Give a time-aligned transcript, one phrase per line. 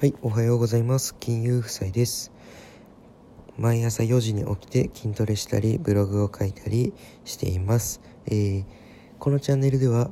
[0.00, 1.14] はい、おはようございます。
[1.20, 2.32] 金融夫妻です。
[3.58, 6.94] 毎朝4時に起きて筋トレしたり、ブログを書いたり
[7.26, 8.00] しています。
[8.24, 8.64] えー
[9.18, 10.10] このチャンネルでは、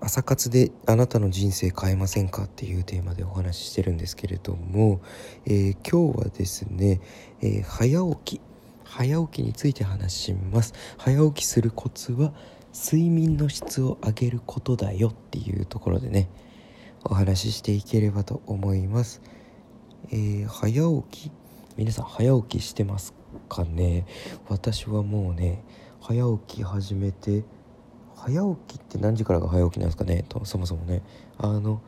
[0.00, 2.42] 朝活であなたの人生変えませんか？
[2.44, 5.00] っていうテーマでお話ししてるんですけれども、
[5.46, 7.00] えー今日はですね、
[7.40, 8.40] えー早起き、
[8.84, 10.74] 早起きについて話します。
[10.98, 12.34] 早起きするコツは、
[12.74, 16.28] 睡眠の質を上げることだよっていうところでね、
[17.08, 19.20] お話ししていければと思います。
[20.10, 21.32] えー早起き？
[21.76, 23.14] 皆さん早起きしてます
[23.48, 24.06] かね？
[24.48, 25.62] 私はもうね
[26.00, 27.44] 早起き始めて
[28.16, 30.24] 早起きって何時からが早起きなんですかね？
[30.28, 31.02] とそもそもね。
[31.38, 31.80] あの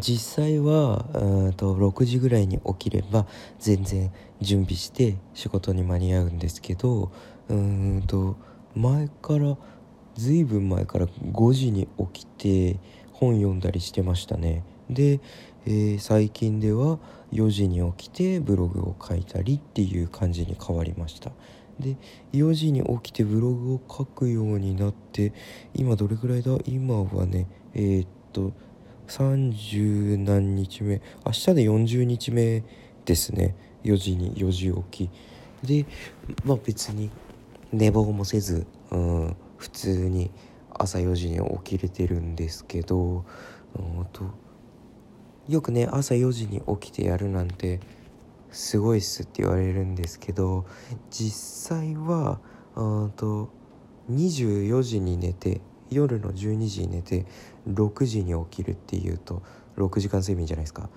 [0.00, 3.26] 実際はうーんと6時ぐらいに起きれば
[3.58, 7.10] 全然準備して仕事に間に合うんですけど
[7.48, 8.36] うんと
[8.76, 9.56] 前から
[10.18, 12.80] ずいぶん前から5時に起きて
[13.12, 14.64] 本読んだりしてましたね。
[14.90, 15.20] で、
[15.64, 16.98] えー最近では
[17.32, 21.30] 4時に起きてブログを書いたりっていう感じに変わりました。
[21.78, 21.96] で
[22.32, 25.32] 4時に起きてブログを書くようになって
[25.72, 26.58] 今どれぐらいだ？
[26.66, 28.52] 今はねえーっと
[29.06, 31.00] 30何日目。
[31.24, 32.64] 明日で40日目
[33.04, 33.54] ですね。
[33.84, 35.10] 4時に4時起き。
[35.84, 35.86] で
[36.44, 37.10] まあ別に
[37.72, 40.30] 寝坊もせず、うん、普通に
[40.70, 43.24] 朝4時に起きれてるんですけど
[44.12, 44.24] と
[45.48, 47.80] よくね朝4時に起きてやるなんて
[48.50, 50.64] すごいっすって言われるんですけど
[51.10, 52.40] 実際は
[53.16, 53.50] と
[54.10, 57.26] 24時に寝て夜の12時に寝て
[57.68, 59.42] 6時に起きるっていうと
[59.76, 60.88] 6時間睡眠じゃないですか。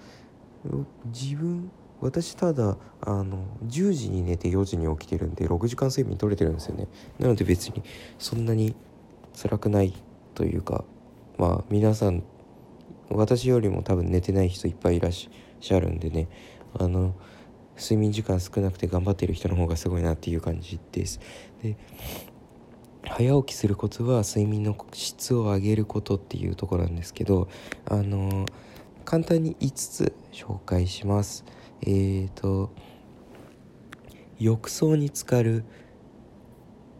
[1.06, 6.88] 自分私ただあの10時に寝て4時に起きてるんで6時間睡眠取れてるんですよね。
[7.20, 7.84] なので別に
[8.18, 8.76] そんなに
[9.40, 9.94] 辛くない
[10.34, 10.84] というか
[11.38, 12.24] まあ皆さん
[13.10, 16.28] 私よりも多分寝てない人いっぱいいらっしゃるんでね。
[16.78, 17.14] あの
[17.78, 21.20] 睡眠時間少なくて頑張ってる人の方がすごいなっていう感じです。
[21.62, 21.78] で
[23.04, 27.50] 早起きするコツは睡眠の質を上げることっていうところなんですけど
[27.86, 28.46] あの
[29.04, 31.44] 簡単に5つ紹介します。
[31.82, 32.72] えーと
[34.40, 35.64] 浴槽に浸かる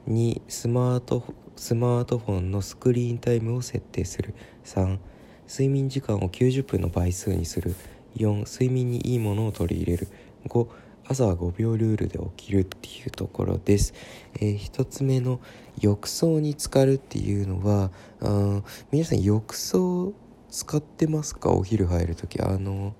[0.08, 1.24] 2スマート
[1.56, 4.34] スマートフォンのスクリーンタイムを設定する。
[4.64, 5.00] 3
[5.48, 7.76] 睡眠時間を90分の倍数にする。
[8.16, 10.08] 4睡眠にいいものを取り入れる。
[10.48, 10.68] 5
[11.08, 13.94] 朝は5秒ルールで起きるっていうところです、
[14.36, 15.40] えー一つ目の
[15.80, 17.92] 浴槽に浸かるっていうのは
[18.22, 20.14] あ皆さん浴槽
[20.50, 21.52] 使ってますか？
[21.52, 22.94] お昼入る時あの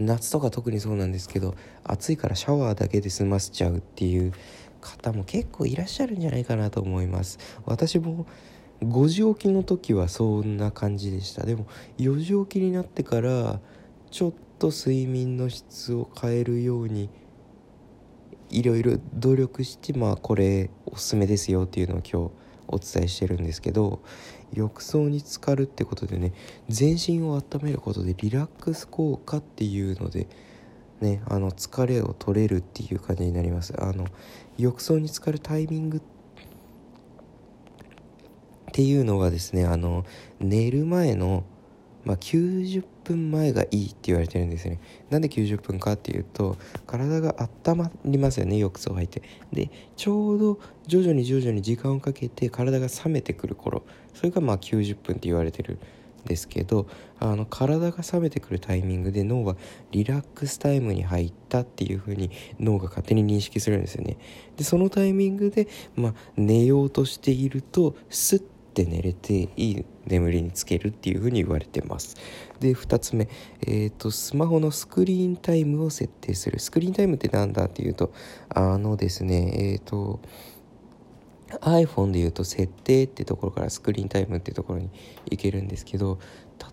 [0.00, 4.32] 夏とか特にそうなんですけど暑いからシャワーだけで済ませちゃうっていう
[4.80, 7.38] 方も結構いらっしゃるんじゃないかなと思います。
[7.66, 8.26] 私も
[8.82, 11.44] 5時起きの時はそんな感じでした。
[11.44, 11.66] でも
[11.98, 13.60] 4時起きになってから
[14.10, 17.10] ちょっと睡眠の質を変えるように
[18.48, 22.32] いろいろ努力してまあこれおすすめですよっていうのを今日
[22.68, 24.00] お伝えしてるんですけど
[24.52, 26.32] 浴槽に浸かるってことでね
[26.68, 30.26] 全身を温めることでリラックス効果っていうので
[31.00, 33.74] ねあの疲れを取れるっていう感じになります。
[33.80, 34.06] あの
[34.58, 36.00] 浴槽に浸かるタイミングっ
[38.72, 40.04] ていうのがですねあの
[40.38, 41.44] 寝る前の、
[42.04, 44.80] まあ、90分前がいいって言われてるんですね。
[45.10, 46.56] なんで90分かっていうと
[46.86, 49.22] 体が温まりますよね浴槽入って。
[49.52, 53.82] でちょうど徐々に徐々に時間をかけて体が冷めてくる頃。
[54.14, 55.78] それがまあ90分って言われてるん
[56.26, 56.86] ですけど
[57.18, 59.56] あの体が冷めてくるタイミングで脳は
[59.90, 64.18] リラックスタイムに入ったっていう風に脳が勝手に認識するんですよね。
[64.56, 72.16] でそのタイミングで、まあ、寝ようとしているとスッて寝れていい眠りにつけるっていう風に言われてます。
[72.60, 73.28] で2つ目、
[73.62, 76.58] えー、とスマホのスクリーンタイムを設定する。
[76.58, 78.12] スクリーンタイムってなんだっていうと
[78.48, 80.20] あのですねえっ、と
[81.60, 84.90] iPhone で言うと設定ってところからスクリーンタイムってところに
[85.30, 86.18] 行けるんですけど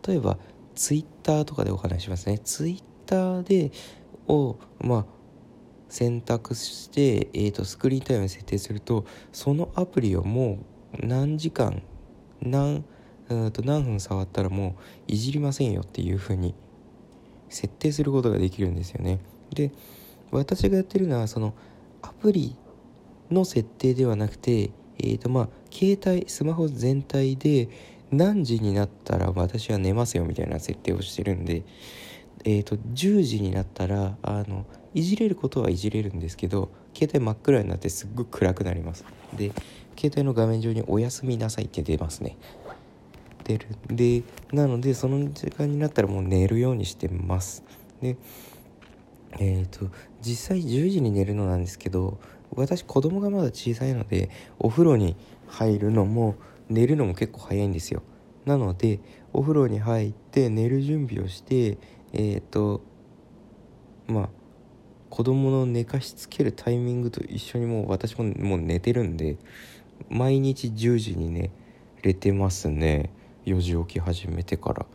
[0.08, 0.38] 例えば
[0.76, 2.40] Twitter とかでお話しますね。
[2.40, 3.72] Twitter で
[4.28, 5.06] をまあ
[5.90, 10.58] 選択して、えー、とスクリーンタイムに設定するとそのアプリをもう
[11.02, 11.82] 何時間
[12.42, 12.84] 何
[13.28, 14.76] と何分触ったらも
[15.08, 16.56] ういじりませんよっていう風に
[17.50, 19.20] 設定することができるんですよね。
[19.54, 19.72] で
[20.32, 21.54] 私がやってるのはその
[22.02, 22.56] アプリ
[23.32, 27.70] の設定ではなくてえーとまあ携帯スマホ全体で
[28.12, 31.64] 何時になったら私は寝ますよみたいな設定をしてるんで
[32.46, 39.06] えー、と10時になったらあのいじれることはいじれるんですけど携帯真っ暗になってすっごい暗くなります。
[39.36, 39.52] で
[39.96, 42.38] 携帯の画面上に「おやすみなさい」って出ますね。
[43.38, 43.68] ってる。
[43.88, 47.64] でなのでその時間になったらもう寝るようにしてます。
[48.02, 48.18] で
[49.40, 49.90] えっ、ー、と
[50.22, 52.20] 実際10時に寝るのなんですけど
[52.56, 54.30] 私子供がまだ小さいので
[54.60, 55.16] お風呂に
[55.48, 56.36] 入るのも
[56.70, 58.02] 寝るのも結構早いんですよ。
[58.46, 59.00] なので
[59.34, 61.78] お風呂に入って寝る準備をして
[62.14, 62.82] えっ、ー、と
[64.08, 64.30] まあ
[65.18, 69.38] 子供の寝かしつけるタイミングと一緒にもう私ももう寝てるんで
[70.10, 71.50] 毎日10時にね
[72.04, 73.10] れてますね。
[73.48, 74.86] 4時起き始めてから。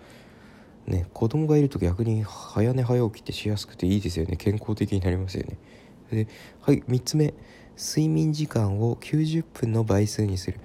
[0.86, 4.36] ね子供がいると逆に早寝早起きってしやすくていいですよね。
[4.36, 5.58] 健康的になりますよね。
[6.12, 6.28] で
[6.60, 7.34] はい3つ目。
[7.76, 10.60] 睡眠時間を90分の倍数にする。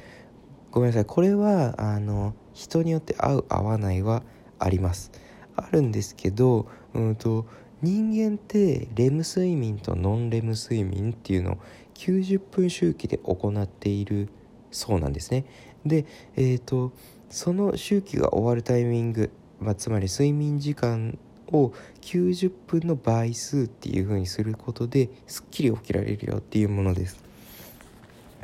[0.69, 1.05] ごめんなさい。
[1.05, 4.21] これはあの人によって合う合わないは
[4.59, 5.11] あります。
[5.55, 7.47] あるんですけどうんと
[7.81, 11.57] 人間ってレム睡眠とノンレム睡眠っていうのを
[11.93, 14.29] 90分周期で行っている
[14.71, 15.45] そうなんですね。
[15.85, 16.91] でえっ、ー、と
[17.29, 21.17] その周期が終わるタイミング、まあ、つまり睡眠時間
[21.51, 27.21] を90分の倍数っていう風にすることですっきり起きられるよっていうものです。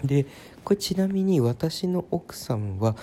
[0.04, 0.26] で
[0.64, 2.96] これちなみに私の奥さんは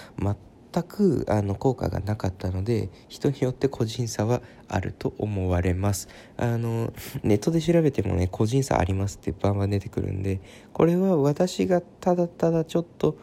[0.73, 10.41] 全くあの効果がなかったので人によって個人差はあると思われますあのネットで調べてもね個人差ありますってバンバン出てくるんで
[10.73, 13.19] これは私がただただちょっと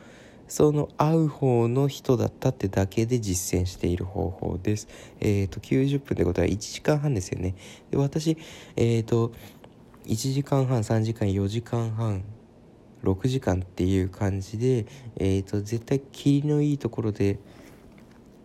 [0.47, 4.87] その合う方の人だったってだけで実践している方法です。
[5.19, 7.53] えっ、ー、と、90分ってことは1時間半ですよね。
[7.91, 8.37] で、私、
[8.77, 9.33] えっ、ー、と、
[10.05, 12.23] 1時間半、3時間、4時間半、
[13.03, 14.85] 6時間っていう感じで、
[15.17, 17.39] え、ー、と、絶対霧のいいところで、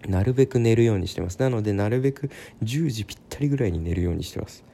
[0.07, 1.39] なるべく寝るようにしてます。
[1.39, 2.31] なので、なるべく
[2.63, 4.65] 10時ぴったりぐらいに寝るようにしてます。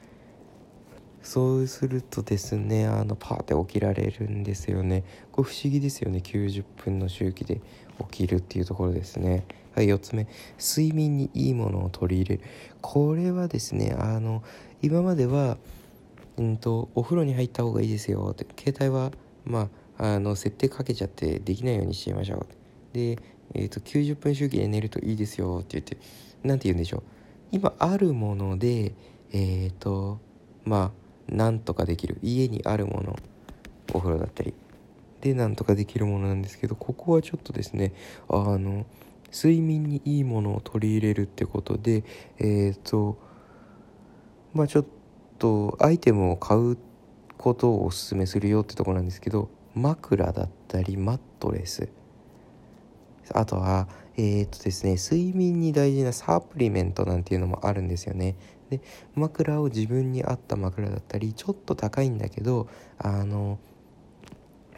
[1.21, 5.03] そうするとですねあのパーって起きられるんですよね。
[5.31, 6.21] これ不思議ですよね。
[6.23, 7.61] 90分の周期で
[8.09, 9.45] 起きるっていうところですね。
[9.75, 10.27] はい4つ目。
[10.57, 12.43] 睡眠にいいものを取り入れる。
[12.81, 14.43] これはですねあの
[14.81, 15.57] 今までは
[16.37, 19.11] うんとお風呂に入った方がいいですよって携帯は
[19.45, 22.47] まああの設定かけちゃってできないようにしちゃいましょう。
[22.93, 23.19] で、
[23.53, 25.97] えーと、90分周期で寝るといいですよって言って
[26.43, 27.03] 何て言うんでしょう。
[27.51, 28.93] 今あるもので
[29.31, 30.19] えっ、ー、と
[30.63, 30.93] ま
[31.29, 32.17] あなんとかできる。
[32.21, 33.15] 家にあるもの。
[33.93, 34.53] お風呂だったり。
[35.21, 37.93] でなんとかできるものなんですけどここはちょっとですね
[38.29, 38.85] あの
[39.33, 42.03] 睡眠にいいものを取り入れるってことで
[42.37, 43.17] えっ、ー、と
[44.53, 44.85] まあちょっ
[45.37, 46.77] とアイテムを買う
[47.39, 51.89] ことをおすすめするよってとこなんですけど枕だったりマットレス。
[53.31, 53.87] あとは
[54.17, 58.35] えー、っとですね睡眠に大事なサプリメントなんていうのもあるんですよね。
[58.69, 58.81] で
[59.15, 63.57] 枕を自分に合った枕だったりちょっと高いんだけどあの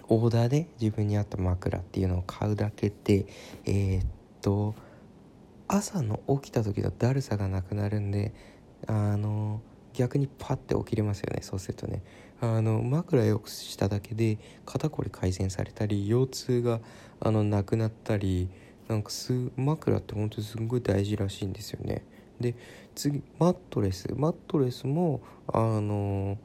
[0.07, 3.25] オーダーで自分に合った枕っていうのを買うだけで
[3.65, 4.05] えー、っ
[4.41, 4.75] と
[5.67, 8.33] 朝の起きた時のだるさがなくなるんで
[8.87, 9.61] あの
[9.93, 12.03] 逆にパッて起きれますよねそうするとね。
[12.41, 16.79] あの枕良くしただけで肩こり改善されたり腰痛が
[17.19, 18.49] あのなくなったり
[18.87, 22.03] なんかす枕って本当にすごい大事らしいんですよね。
[22.39, 22.55] で
[22.95, 26.39] 次マットレスマットレスもあの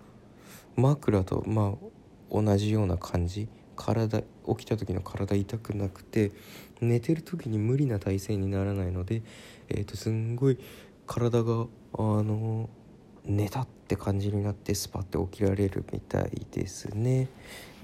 [0.77, 3.49] 枕とまあ同じような感じ。
[3.77, 4.27] 体起
[4.57, 6.33] きた時の体痛くなくて
[6.81, 9.23] 寝てる時に無理な体勢にならないので、
[9.69, 10.59] えー、とすんごい
[11.07, 12.71] 体があの
[13.27, 17.29] 寝たって感じになってスパッて起きられるみたいですね。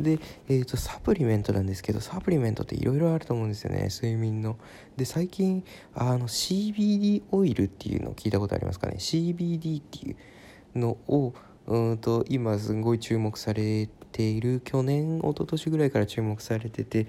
[0.01, 0.19] で、
[0.49, 3.89] えーと、サプリメントなんですけどサプリメントっていろいろあると思うんですよね。
[3.91, 4.57] 睡眠の。
[4.97, 10.17] で最近あの CBD オイルっていうのを聞いたことありますかね？CBD ってい
[10.75, 11.35] うのを
[11.67, 14.61] うんと今すごい注目されている。
[14.65, 17.07] 去年一昨年ぐらいから注目されてて、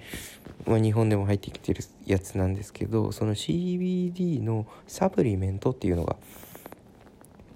[0.66, 6.16] まあ、日本でも入ってきてるやつなんですけどその CBD のサプリメントっていうのが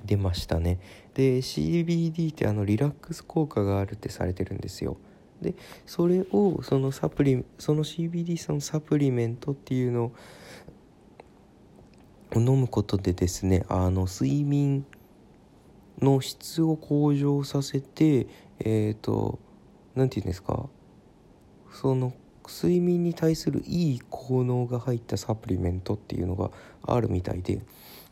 [0.08, 0.80] 出ましたね。
[1.14, 4.96] で CBD ってあのリラックス効果があるってされてるんですよ。
[5.42, 5.54] で
[5.86, 10.12] それをそのサプリその CBD さんのサプリメントっていうのを
[12.34, 14.84] 飲むことでですねあの睡眠
[16.00, 18.26] の質を向上させて
[18.58, 19.38] えっ、ー、と
[19.94, 20.68] 何て言うんですか？
[21.70, 22.12] その
[22.48, 26.50] 睡眠に対するいい効能が入ったサプリメントっていうのが
[26.82, 27.60] あるみたいで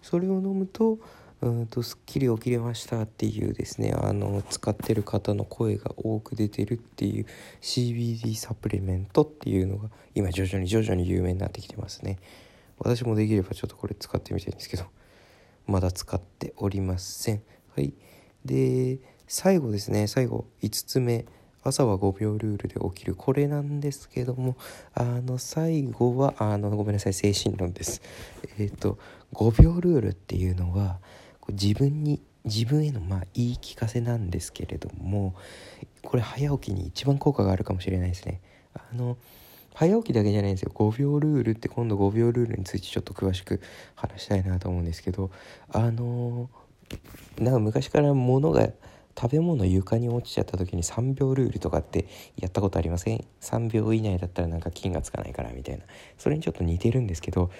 [0.02, 0.98] それを飲むと
[1.42, 7.26] うんとすっきり起きれましたっていうですねあの使ってる方の声が多く出てるっていう
[7.60, 12.18] CBD サプリメントっていうのが今徐々に徐々に有名になってきてますね。
[12.78, 14.84] 私もできればちょっとこれ使ってみたいんですけど
[15.66, 17.42] まだ使っておりません。
[17.74, 17.92] はい。
[18.44, 21.26] で最後ですね最後5つ目。
[21.62, 23.16] 朝は5秒ルールで起きる。
[23.16, 24.56] これなんですけども
[24.94, 28.02] あの最後はあのごめんなさい精神論です。
[28.58, 28.98] えっ、ー、と
[29.34, 31.00] 5秒ルールっていうのは
[31.52, 35.34] 自分に自分へのまあ言い聞かせなんですけれども
[36.02, 38.40] これ早起きに一番効果があるかもしれないですね。
[38.74, 39.16] あの
[39.74, 40.72] 早起きだけじゃないんですよ。
[40.74, 43.60] 5秒ルールって今度5秒ルールについてちょっと詳しく
[43.94, 45.30] 話したいなと思うんですけど
[45.72, 46.48] あの
[47.38, 48.68] なんか昔から物が
[49.18, 55.84] 食べ物床に落ちちゃった時に3秒ルールとかってやったことありません ?3 秒以内だったらなんか菌がつかないからみたいな。
[56.16, 57.50] それにちょっと似てるんですけど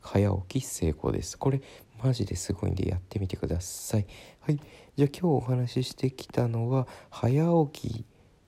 [0.00, 1.38] 早起き成功です。
[1.38, 1.60] これ
[2.02, 4.06] マジですごいんでやってみてください。
[4.40, 4.60] はい。
[4.96, 8.04] じゃあ今日お話ししてきたのは早起き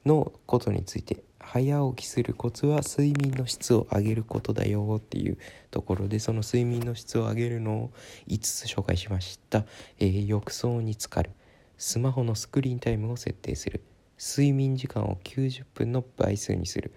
[0.07, 1.23] のことについて。
[1.45, 5.39] 早起きするコツは睡眠の質を上げることだよっていう
[5.73, 7.91] ところでその睡眠の質を上げるのを
[8.29, 9.67] 5つ紹介しました、
[9.99, 11.31] えー、浴槽に浸かる。
[11.77, 13.83] スマホのスクリーンタイムを設定する。
[14.19, 16.95] 睡眠時間を90分の倍数にする。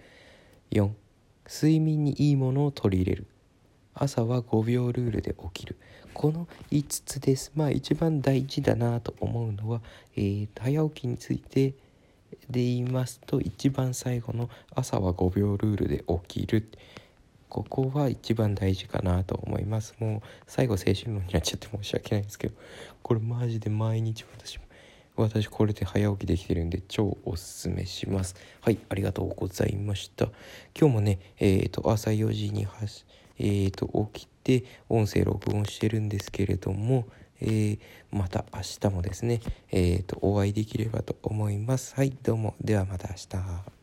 [0.70, 0.90] 4
[1.48, 3.26] 睡眠にいいものを取り入れる。
[3.98, 5.76] 朝は5秒ルールで起きる。
[6.12, 7.50] この5つです。
[7.56, 9.80] まあ一番大事だなと思うのは、
[10.16, 11.70] えー、早起きについて
[12.50, 16.68] で言いますと一番最後の朝は5秒ルールで起きる。
[17.48, 19.94] ここは一番大事かなと思います。
[19.98, 22.54] もう最後精神論になっちゃって申し訳ないんですけど。
[23.02, 24.58] これマジで毎日私
[25.16, 28.36] 私これで早起きできてるんで超おすすめします。
[28.60, 30.26] はいありがとうございました。
[30.78, 32.66] 今日もねえっ、ー、と朝4時に
[33.38, 37.06] えーと、起きて音声録音してるんですけれども、
[37.40, 37.78] えー、
[38.10, 39.40] また明日もですね、
[39.70, 41.94] えーとお会いできればと思います。
[41.94, 42.54] はい、どうも。
[42.60, 43.75] ではまた明日。